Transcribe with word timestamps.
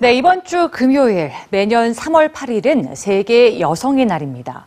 네, 0.00 0.14
이번 0.14 0.44
주 0.44 0.68
금요일 0.70 1.32
매년 1.50 1.92
3월 1.92 2.32
8일은 2.32 2.94
세계 2.94 3.58
여성의 3.58 4.06
날입니다. 4.06 4.64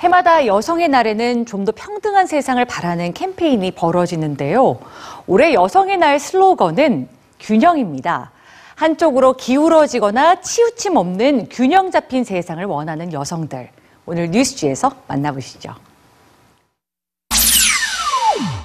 해마다 0.00 0.46
여성의 0.46 0.88
날에는 0.88 1.44
좀 1.44 1.66
더 1.66 1.72
평등한 1.76 2.26
세상을 2.26 2.64
바라는 2.64 3.12
캠페인이 3.12 3.72
벌어지는데요. 3.72 4.78
올해 5.26 5.52
여성의 5.52 5.98
날 5.98 6.18
슬로건은 6.18 7.08
균형입니다. 7.38 8.30
한쪽으로 8.74 9.34
기울어지거나 9.34 10.40
치우침 10.40 10.96
없는 10.96 11.48
균형 11.50 11.90
잡힌 11.90 12.24
세상을 12.24 12.64
원하는 12.64 13.12
여성들. 13.12 13.68
오늘 14.06 14.30
뉴스지에서 14.30 14.92
만나보시죠. 15.06 15.74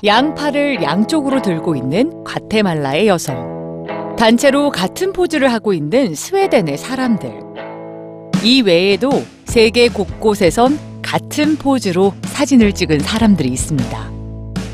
양팔을 0.06 0.82
양쪽으로 0.82 1.42
들고 1.42 1.76
있는 1.76 2.24
과테말라의 2.24 3.08
여성. 3.10 3.55
단체로 4.18 4.70
같은 4.70 5.12
포즈를 5.12 5.52
하고 5.52 5.74
있는 5.74 6.16
스웨덴의 6.16 6.78
사람들. 6.78 7.34
이 8.44 8.62
외에도 8.62 9.10
세계 9.44 9.90
곳곳에선 9.90 10.80
같은 11.02 11.58
포즈로 11.58 12.14
사진을 12.24 12.72
찍은 12.72 13.00
사람들이 13.00 13.50
있습니다. 13.50 14.12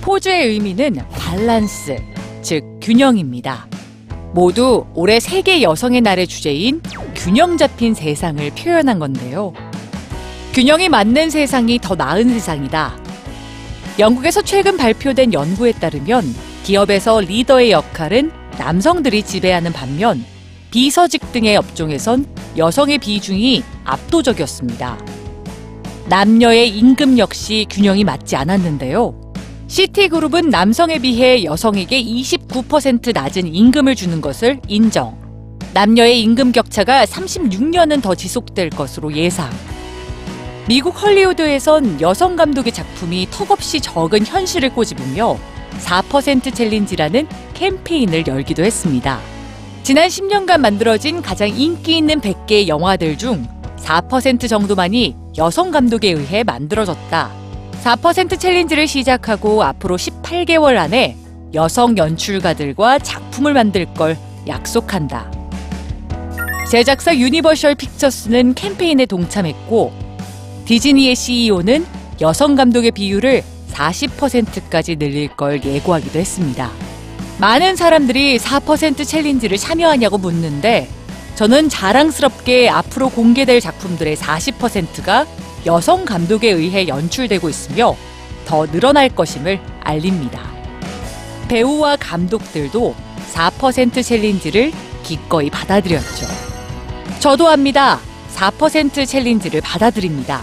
포즈의 0.02 0.48
의미는 0.48 0.98
밸런스, 1.18 1.98
즉 2.44 2.64
균형입니다. 2.82 3.68
모두 4.34 4.86
올해 4.94 5.20
세계 5.20 5.64
여성의 5.64 6.02
날의 6.02 6.28
주제인 6.28 6.82
균형 7.16 7.58
잡힌 7.58 7.96
세상을 7.96 8.48
표현한 8.52 9.00
건데요. 9.00 9.54
균형이 10.54 10.88
맞는 10.90 11.32
세상이 11.32 11.80
더 11.80 11.96
나은 11.96 12.30
세상이다. 12.30 12.96
영국에서 13.98 14.42
최근 14.44 14.78
발표된 14.78 15.34
연구에 15.34 15.72
따르면 15.72 16.24
기업에서 16.64 17.22
리더의 17.22 17.72
역할은 17.72 18.41
남성들이 18.58 19.24
지배하는 19.24 19.74
반면 19.74 20.24
비서직 20.72 21.32
등의 21.32 21.58
업종에선 21.58 22.26
여성의 22.58 23.00
비중이 23.00 23.64
압도적이었습니다. 23.84 24.98
남녀의 26.08 26.70
임금 26.70 27.18
역시 27.18 27.66
균형이 27.70 28.04
맞지 28.04 28.36
않았는데요. 28.36 29.34
시티그룹은 29.68 30.50
남성에 30.50 31.00
비해 31.00 31.44
여성에게 31.44 32.04
29% 32.04 33.14
낮은 33.14 33.54
임금을 33.54 33.96
주는 33.96 34.20
것을 34.20 34.60
인정. 34.68 35.18
남녀의 35.74 36.22
임금 36.24 36.52
격차가 36.52 37.06
36년은 37.06 38.02
더 38.02 38.14
지속될 38.14 38.72
것으로 38.72 39.16
예상. 39.16 39.50
미국 40.68 41.02
헐리우드에선 41.02 42.02
여성 42.02 42.36
감독의 42.36 42.74
작품이 42.74 43.28
턱없이 43.32 43.80
적은 43.80 44.26
현실을 44.26 44.74
꼬집으며 44.74 45.38
4% 45.80 46.54
챌린지라는 46.54 47.28
캠페인을 47.54 48.26
열기도 48.28 48.64
했습니다. 48.64 49.20
지난 49.84 50.08
10년간 50.08 50.60
만들어진 50.60 51.22
가장 51.22 51.50
인기 51.50 51.98
있는 51.98 52.22
100개의 52.22 52.68
영화들 52.68 53.18
중 53.18 53.48
4% 53.78 54.48
정도만이 54.48 55.16
여성 55.38 55.72
감독에 55.72 56.12
의해 56.12 56.44
만들어졌다. 56.44 57.32
4% 57.84 58.40
챌린지를 58.40 58.88
시작하고 58.88 59.64
앞으로 59.64 59.98
18개월 59.98 60.78
안에 60.78 61.18
여성 61.54 61.98
연출가들과 61.98 63.00
작품을 63.00 63.54
만들 63.54 63.86
걸 63.94 64.18
약속한다. 64.48 65.32
제작사 66.70 67.16
유니버셜 67.16 67.76
픽처스는 67.76 68.54
캠페인에 68.54 69.06
동참했고 69.06 69.92
디즈니의 70.66 71.16
CEO는 71.16 71.86
여성 72.22 72.56
감독의 72.56 72.92
비율을 72.92 73.44
40%까지 73.74 74.96
늘릴 74.96 75.28
걸 75.30 75.64
예고하기도 75.64 76.20
했습니다. 76.20 76.72
많은 77.40 77.76
사람들이 77.76 78.38
4% 78.38 79.08
챌린지를 79.08 79.58
참여하냐고 79.58 80.18
묻는데 80.18 80.88
저는 81.36 81.70
자랑스럽게 81.70 82.70
앞으로 82.70 83.10
공개될 83.10 83.62
작품들의 83.62 84.16
40%가 84.16 85.26
여성 85.66 86.06
감독에 86.06 86.52
의해 86.52 86.88
연출되고 86.88 87.50
있으며 87.50 87.96
더 88.46 88.68
늘어날 88.68 89.10
것임을 89.10 89.60
알립니다. 89.82 90.52
배우와 91.48 91.96
감독들도 91.98 92.96
4% 93.34 94.04
챌린지를 94.04 94.72
기꺼이 95.04 95.50
받아들였죠. 95.50 96.28
저도 97.20 97.48
합니다. 97.48 98.00
4% 98.36 99.06
챌린지를 99.08 99.62
받아들입니다. 99.62 100.42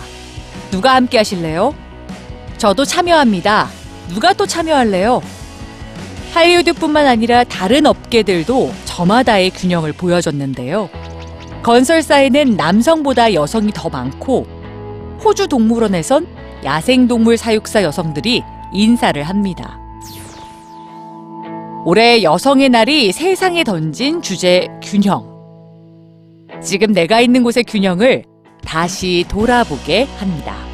누가 0.70 0.94
함께 0.94 1.18
하실래요? 1.18 1.74
저도 2.58 2.84
참여합니다. 2.84 3.68
누가 4.08 4.32
또 4.32 4.44
참여할래요? 4.44 5.22
할리우드뿐만 6.34 7.06
아니라 7.06 7.44
다른 7.44 7.86
업계들도 7.86 8.72
저마다의 8.84 9.50
균형을 9.50 9.92
보여줬는데요. 9.92 10.90
건설사에는 11.62 12.56
남성보다 12.56 13.34
여성이 13.34 13.70
더 13.72 13.88
많고 13.88 14.46
호주 15.24 15.48
동물원에선 15.48 16.26
야생동물 16.64 17.36
사육사 17.36 17.82
여성들이 17.84 18.42
인사를 18.72 19.22
합니다. 19.22 19.78
올해 21.84 22.22
여성의 22.22 22.68
날이 22.68 23.12
세상에 23.12 23.64
던진 23.64 24.20
주제 24.20 24.66
균형. 24.82 25.26
지금 26.62 26.92
내가 26.92 27.20
있는 27.20 27.44
곳의 27.44 27.64
균형을 27.64 28.24
다시 28.64 29.24
돌아보게 29.28 30.08
합니다. 30.18 30.67